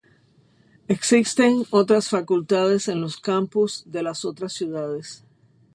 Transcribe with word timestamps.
Existen 0.87 1.63
otras 1.69 2.09
facultades 2.09 2.87
en 2.87 3.01
los 3.01 3.17
campus 3.17 3.83
de 3.85 4.01
las 4.01 4.25
otras 4.25 4.51
ciudades. 4.51 5.23